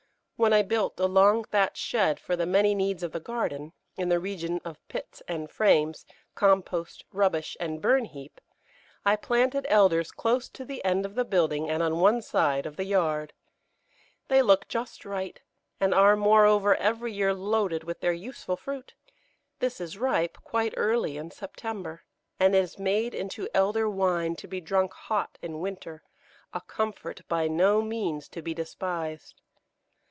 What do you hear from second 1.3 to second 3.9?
thatched shed for the many needs of the garden,